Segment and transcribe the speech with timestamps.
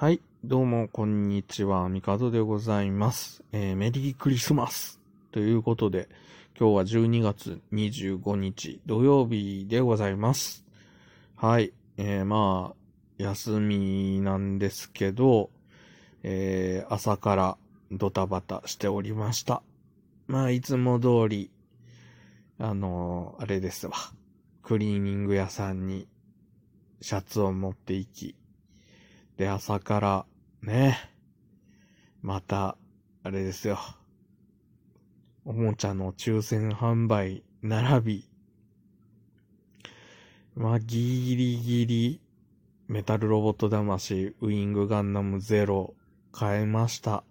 [0.00, 0.20] はい。
[0.44, 1.88] どうも、こんにちは。
[1.88, 3.42] ミカドでございます。
[3.50, 5.00] えーメリークリスマス
[5.32, 6.08] ということで、
[6.56, 10.64] 今日は12月25日土曜日でございます。
[11.34, 11.72] はい。
[11.96, 12.76] えーまあ、
[13.20, 15.50] 休みなんですけど、
[16.22, 17.58] えー朝から
[17.90, 19.64] ドタバタしておりました。
[20.28, 21.50] まあ、いつも通り、
[22.60, 23.94] あのーあれですわ。
[24.62, 26.06] クリーニング屋さんに
[27.00, 28.36] シャツを持って行き、
[29.38, 30.26] で、朝から、
[30.62, 30.98] ね、
[32.22, 32.76] また、
[33.22, 33.78] あれですよ。
[35.44, 38.28] おもちゃの抽選販売、並び、
[40.56, 42.20] まあ、ギリギリ、
[42.88, 45.94] メタルロボット魂、ウィングガンダムゼロ、
[46.32, 47.22] 買えました。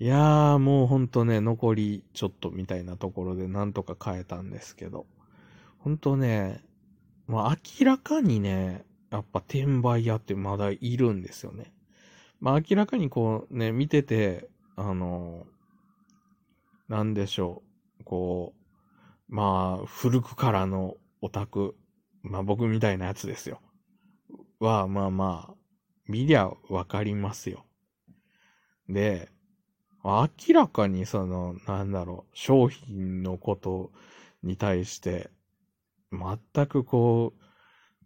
[0.00, 5.04] いやー、もうほんとね、残りちょっとみたいなところでなんとか買えたんですけど、
[5.78, 6.64] ほんとね、
[7.26, 11.72] まあ明らかにね、やっぱ転売屋ってまだいるんですよね。
[12.40, 15.46] まあ明らかにこうね、見てて、あの、
[16.88, 17.62] なんでしょ
[18.00, 18.54] う、こ
[19.30, 21.76] う、まあ古くからのオタク、
[22.22, 23.60] まあ僕みたいなやつですよ。
[24.58, 25.54] は、まあまあ、
[26.06, 27.66] 見りゃわかりますよ。
[28.88, 29.30] で、
[30.02, 33.92] 明らかにその、なんだろう、商品のこと
[34.42, 35.30] に対して、
[36.10, 37.42] 全くこう、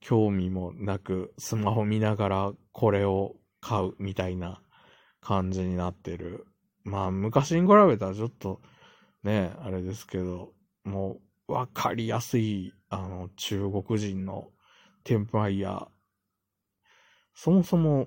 [0.07, 4.63] 興味もなく、スマホ見ながらこれを買うみたいな
[5.21, 6.47] 感じになってる。
[6.85, 8.61] まあ、昔に比べたらちょっと、
[9.25, 10.53] ね、あれですけど、
[10.85, 14.53] もう、わかりやすい、あの、中国人の
[15.03, 15.89] テンパイヤ
[17.35, 18.07] そもそも、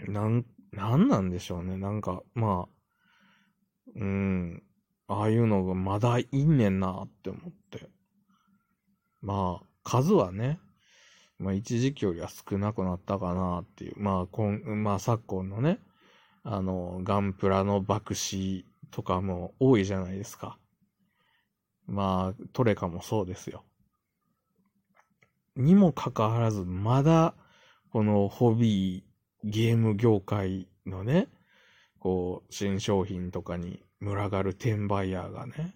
[0.00, 1.76] なん、なんなんでしょうね。
[1.76, 4.64] なんか、まあ、うん、
[5.06, 7.88] ああいうのがまだいんねんなって思って。
[9.20, 10.58] まあ、数はね、
[11.38, 13.94] まあ一時期よりは少なくなったかなっていう。
[13.96, 15.78] まあ、こん、まあ昨今のね、
[16.42, 20.58] あの、ガンプラの爆死とかも多いじゃないですか。
[21.86, 23.64] まあ、トレカもそうですよ。
[25.56, 27.34] にもかかわらず、まだ、
[27.90, 29.02] このホビー、
[29.44, 31.28] ゲーム業界のね、
[31.98, 35.74] こう、新商品とかに群がる転売ヤーがね、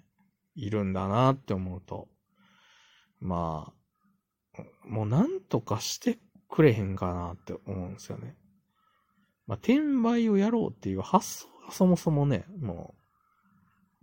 [0.54, 2.08] いるんだなって思うと、
[3.20, 3.81] まあ、
[4.86, 8.36] もうなんとかしてくれへんかなって思うんですよね。
[9.46, 12.94] まあ、転売をやろうっていう発想がそもそもね、も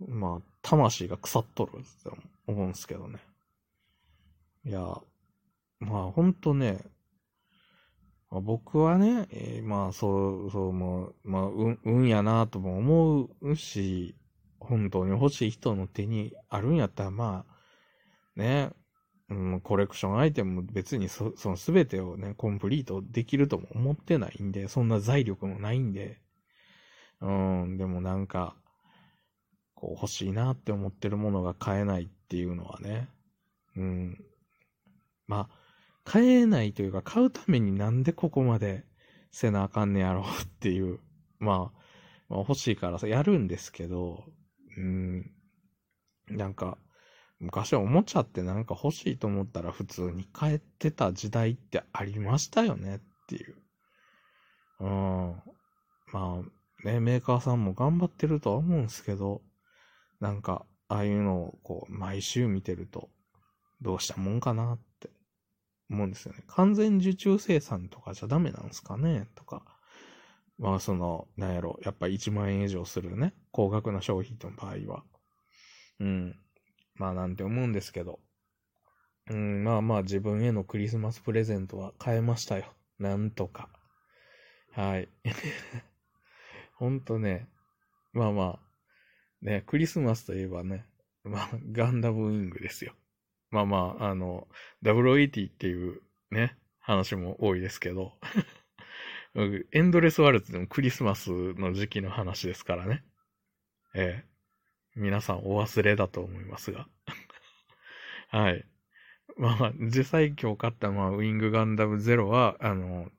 [0.00, 2.10] う、まあ、魂が腐っとるって
[2.46, 3.18] 思うんですけどね。
[4.64, 4.80] いや、
[5.78, 6.80] まあ、ほんとね、
[8.30, 14.14] まあ僕はね、えーまあ、そう、そう、もう、まあ、運、運やなとも思うし、
[14.60, 18.70] 本当に欲しい人の手にあるんやったら、まあ、ね、
[19.30, 26.20] うん、コレクションアイテムも別にそその全てをね、コンプリートできるとも思ってないんで、そんな財力もないんで、
[27.20, 28.56] うん、でもなんか、
[29.74, 33.08] こう欲しいなって思ってるものが買えないっていうのはね、
[33.76, 34.24] うん、
[35.28, 35.60] まあ、
[36.04, 38.84] 買えないというか、買うためになんでここまで
[39.30, 40.98] せなあかんねやろうっていう、
[41.38, 41.78] まあ、
[42.28, 44.24] まあ、欲しいからさ、やるんですけど、
[44.76, 45.30] うん、
[46.28, 46.78] なんか、
[47.40, 53.56] 昔はおもちゃってなんか欲しいと思ったら普通に買えてた時代ってありましたよねっていう。
[54.80, 55.42] うん。
[56.12, 59.42] まあ、ね、メーカーさんも頑張ってるとは思うんですけど、
[60.20, 63.08] なんか、ああいうのをこう、毎週見てると、
[63.80, 65.10] どうしたもんかなって
[65.88, 66.42] 思うんですよね。
[66.46, 69.62] 完全受注生産とかじゃダメなんですかねとか。
[70.58, 75.04] まあその、なんやろ、やっぱ1万円以上するね、高額な商品の場合は。
[76.00, 76.36] うん。
[77.00, 78.20] まあなんて思うんですけど。
[79.30, 82.66] うん、まあまあ自分へのクリスマスプレゼントは買えましたよ。
[82.98, 83.70] なんとか。
[84.72, 85.08] はい。
[86.76, 87.48] ほんとね、
[88.12, 88.60] まあまあ、
[89.40, 90.84] ね、クリスマスといえばね、
[91.24, 92.92] まあ、ガンダムウィングですよ。
[93.50, 94.46] まあまあ、あの、
[94.82, 98.12] WAT っていうね、話も多いですけど、
[99.72, 103.04] エンドレスワルツでもクリスマスの時期の話ですからね。
[103.94, 104.29] ええ。
[104.96, 106.88] 皆さんお忘れだと思いますが。
[108.28, 108.64] はい。
[109.36, 113.10] まあ、実際今日買った、まあ、ウィングガンダムゼロは、あの、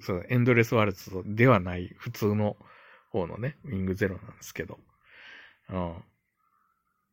[0.00, 2.56] そう、エンドレスワルツではない普通の
[3.10, 4.78] 方のね、ウィングゼロなんですけど。
[5.70, 6.04] うん。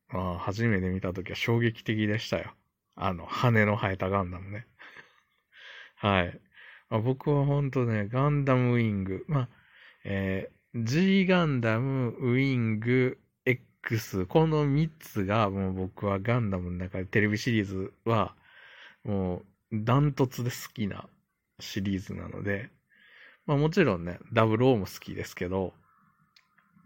[0.10, 2.54] まあ、初めて見たときは衝撃的でしたよ。
[2.96, 4.68] あの、羽の生えたガンダムね。
[5.96, 6.42] はい。
[6.90, 9.50] まあ、僕はほんとね、ガンダムウィング、まあ、
[10.04, 13.20] えー G ガンダム、ウィング、
[13.82, 18.36] この3つがもう僕はガンダムの中でテレビシリーズは
[19.04, 21.08] もうダントツで好きな
[21.60, 22.70] シリーズなので、
[23.46, 25.74] まあもちろんね、00も好きですけど、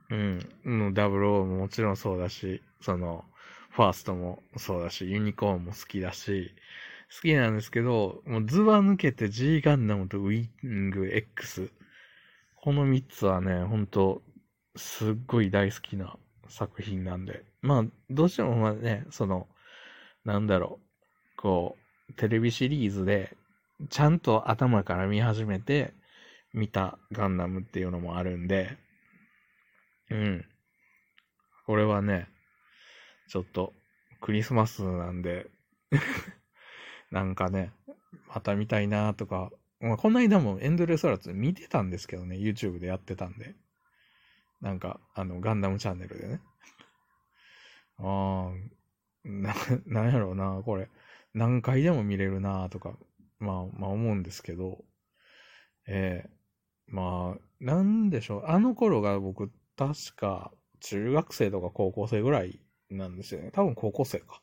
[0.09, 3.25] うん、うん、00ももちろんそうだし、その、
[3.71, 6.53] ファーストもそうだし、ユニコーンも好きだし、
[7.13, 11.69] 好きなんですけど、もうズバ抜けて G ガンダムとウィング X。
[12.55, 14.21] この3つはね、ほんと、
[14.75, 16.17] すっごい大好きな
[16.53, 17.43] 作品なんで。
[17.61, 19.47] まあ、どうしてもまあね、その、
[20.23, 20.79] なんだろ
[21.35, 21.77] う、こ
[22.09, 23.35] う、テレビシリーズで、
[23.89, 25.93] ちゃんと頭から見始めて、
[26.53, 28.77] 見たガンダムっていうのもあるんで、
[30.11, 30.45] うん。
[31.65, 32.27] これはね、
[33.29, 33.73] ちょっと、
[34.21, 35.47] クリスマスなんで
[37.11, 37.71] なんかね、
[38.27, 43.55] また見たいなとか、まあ、この間もエンドレスラッツ見てたんですけどね、YouTube でやってたんで。
[44.63, 46.41] なんか、あの、ガンダムチャンネルでね。
[47.97, 49.53] ああ、な、
[49.85, 50.89] なんやろうな、これ。
[51.33, 52.97] 何回でも見れるなとか、
[53.39, 54.85] まあ、まあ思うんですけど、
[55.85, 58.45] ええー、まあ、なんでしょう。
[58.45, 63.51] あの頃が僕、確か、中学生とか高校生ぐらいなんですよね。
[63.51, 64.41] 多分高校生か。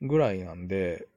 [0.00, 1.08] ぐらいなんで、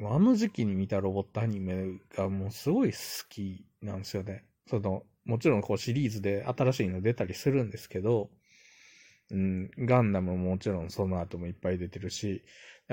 [0.00, 2.98] あの時期に見たロボットアニメがもうすごい好
[3.30, 4.44] きなんですよね。
[4.66, 8.30] その、もちろんこうシリーズで新しいの出たりするんですけど、
[9.30, 12.44] うん、ガンダムももちろんその後もいっぱい出てるし、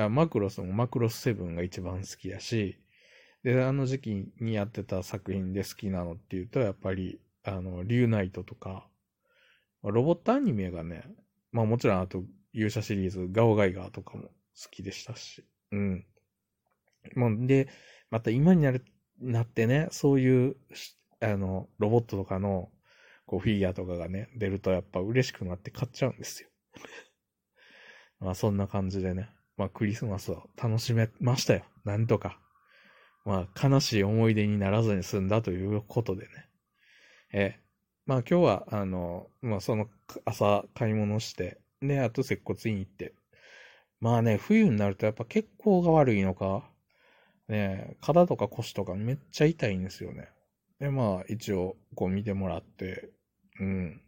[0.10, 2.78] マクロスもマクロス7が一番好きだし、
[3.44, 8.88] で、あの時期にやってた作品で好きなのっていうと、やっぱり、あの、リュウナイトとか、
[9.84, 11.04] ロボットアニメがね、
[11.52, 12.24] まあもちろんあと
[12.54, 16.06] 勇者シリーズ、ガオガイガーとかも好きでしたし、うん。
[17.16, 17.68] もう、で、
[18.10, 18.86] また今になる、
[19.20, 20.56] なってね、そういう、
[21.22, 22.70] あの、ロボットとかの、
[23.26, 26.50] こう、フィギュアとかがね、出るとやっぱ嬉しくなって買っちゃうんですよ。
[28.20, 31.64] まあ、そんな感じでね、まあ、クリスマスを楽しめましたよ。
[31.86, 32.40] なんとか。
[33.24, 36.50] まあ、悲しい思い出にならずに済んだということでね。
[37.34, 37.60] え
[38.06, 39.88] まあ今日は、あの、まあその
[40.26, 43.14] 朝買い物して、で、あと接骨院行って。
[44.00, 46.68] まあね、冬になるとやっぱ血行が悪いのか、
[47.48, 50.30] ね、肩とか腰とかめっちゃ痛いんですよね。
[50.82, 53.12] で、まあ、一応、こう見てもらって、
[53.60, 54.02] うん。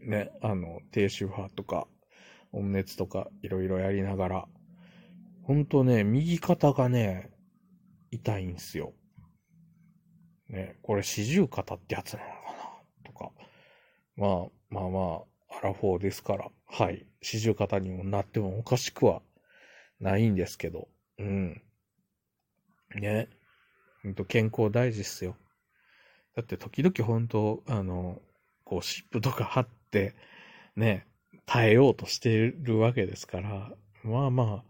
[0.00, 1.86] ね、あの、低周波とか、
[2.52, 4.48] 温熱とか、いろいろやりながら、
[5.42, 7.30] ほんとね、右肩がね、
[8.10, 8.94] 痛いんすよ。
[10.48, 13.30] ね、これ四十肩ってやつなのかなとか。
[14.16, 15.00] まあ、まあま
[15.50, 17.06] あ、アラフォーですから、はい。
[17.20, 19.20] 四十肩にもなってもおかしくは
[20.00, 21.62] ないんですけど、うん。
[22.94, 23.28] ね。
[24.06, 25.36] ほんと健康大事っすよ。
[26.36, 28.22] だって時々本当あの、
[28.62, 30.14] こう、湿布とか貼って、
[30.76, 31.08] ね、
[31.44, 33.72] 耐えようとしてるわけですから、
[34.04, 34.64] まあま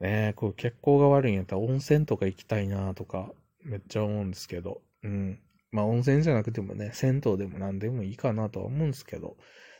[0.00, 3.30] あ、ね、こう血行が悪いんやったら温泉とか行きたいなとか、
[3.64, 5.38] めっちゃ思うんですけど、うん。
[5.70, 9.36] まあ温泉じゃなくてもね、銭湯でも何でもいいかなとは思うんですけど、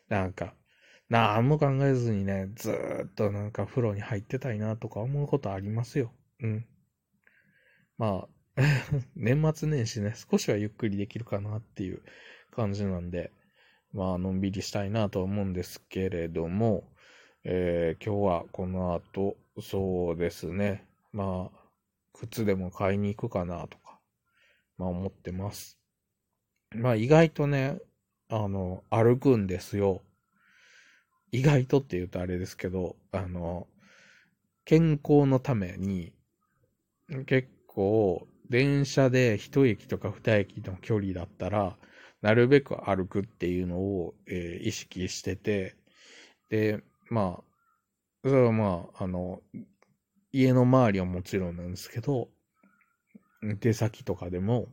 [0.08, 0.52] なんか、
[1.08, 6.12] なんも考えずにね、ずーっとなんか風呂に入ってたいなとか思うことありますよ。
[6.42, 6.66] うん。
[7.96, 8.28] まあ、
[9.14, 12.02] 年末年始ね、少しはゆっくりできるかなっていう
[12.50, 13.30] 感じなんで、
[13.92, 16.84] まあ、のんびりしたいなと思うんですけれども、
[17.44, 21.58] えー、今日はこの後、そうですね、まあ、
[22.12, 24.00] 靴でも買いに行くかなとか、
[24.76, 25.78] まあ思ってます。
[26.74, 27.78] まあ意外とね、
[28.28, 30.02] あの、歩くんですよ。
[31.30, 33.68] 意外とって言うとあれですけど、あの、
[34.64, 36.12] 健康のために、
[37.26, 41.76] 結構、電車で一駅とか二駅の距離だったら、
[42.22, 45.76] なるべく歩くっていうのを、えー、意識してて、
[46.48, 47.44] で、まあ、
[48.24, 49.40] それはまあ、あの、
[50.32, 52.28] 家の周りはもちろんなんですけど、
[53.42, 54.66] 出先とかでも、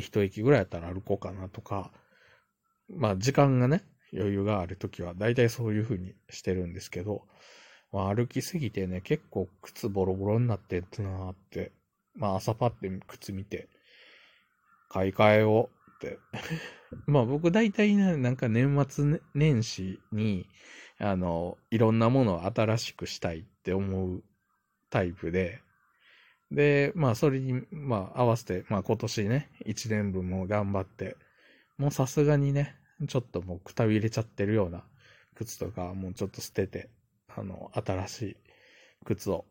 [0.00, 1.92] 一駅ぐらいやったら歩こうかなとか、
[2.88, 7.26] まあ時間がね、余裕があるときは、だいたいそういう風にしてるんですけど、
[7.92, 11.72] まあ、歩きすぎてね、結構靴ボロボロになってってなーって、
[12.18, 13.68] まあ朝パって靴見て、
[14.88, 16.18] 買い替えをって。
[17.06, 20.46] まあ僕大体ね、なんか年末年始に、
[20.98, 24.22] あの、いろんなものを新しくしたいって思う
[24.90, 25.60] タイプで、
[26.50, 31.16] で、まあそれに、まあ合わせて、まあ今年ね、1年分も頑張って、
[31.76, 32.74] もうさすがにね、
[33.06, 34.84] ちょっともうくたびれちゃってるような
[35.34, 36.88] 靴とか、もうちょっと捨てて、
[37.28, 38.36] あの、新しい
[39.04, 39.44] 靴を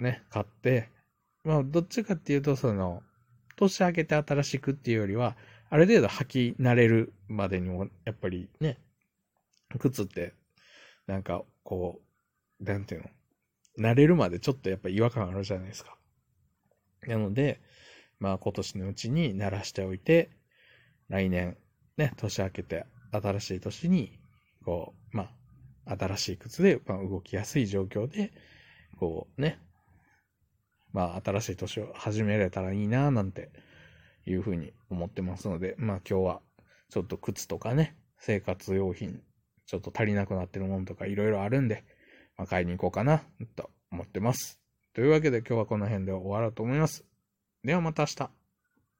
[0.00, 0.90] ね、買って、
[1.46, 3.02] まあどっちかっていうと、その、
[3.56, 5.36] 年明けて新しくっていうよりは、
[5.70, 8.78] ある程度履き慣れるまでにも、やっぱりね、
[9.78, 10.34] 靴って、
[11.06, 12.00] なんか、こ
[12.60, 13.02] う、なんていう
[13.78, 13.90] の？
[13.90, 15.96] 慣れるまでちょっとやっぱ違和感あるじゃないですか。
[17.06, 17.60] なので、
[18.18, 20.30] まあ今年のうちに鳴らしておいて、
[21.08, 21.56] 来年、
[21.96, 24.18] ね、年明けて新しい年に、
[24.64, 25.30] こう、ま
[25.86, 28.32] あ、新しい靴で、まあ、動きやすい状況で、
[28.98, 29.60] こうね、
[30.96, 33.50] まあ、新しい年を始めれたらいいな、なんて
[34.24, 36.40] いうふうに思ってますので、まあ今日は、
[36.88, 39.20] ちょっと靴とかね、生活用品、
[39.66, 41.84] ちょっと足りなくなってるものとかいろいろあるんで、
[42.38, 43.22] まあ買いに行こうかな、
[43.56, 44.58] と思ってます。
[44.94, 47.04] というわけで今日はこの辺で終わろうと思います。
[47.62, 48.45] ではまた明日。